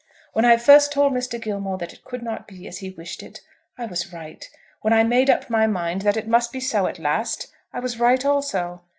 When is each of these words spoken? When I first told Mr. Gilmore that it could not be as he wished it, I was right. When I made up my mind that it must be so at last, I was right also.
When 0.33 0.45
I 0.45 0.57
first 0.57 0.91
told 0.91 1.13
Mr. 1.13 1.39
Gilmore 1.39 1.77
that 1.77 1.93
it 1.93 2.03
could 2.03 2.23
not 2.23 2.47
be 2.47 2.67
as 2.67 2.79
he 2.79 2.89
wished 2.89 3.21
it, 3.21 3.41
I 3.77 3.85
was 3.85 4.11
right. 4.11 4.43
When 4.81 4.93
I 4.93 5.03
made 5.03 5.29
up 5.29 5.47
my 5.47 5.67
mind 5.67 6.01
that 6.01 6.17
it 6.17 6.27
must 6.27 6.51
be 6.51 6.59
so 6.59 6.87
at 6.87 6.97
last, 6.97 7.51
I 7.71 7.81
was 7.81 7.99
right 7.99 8.25
also. 8.25 8.81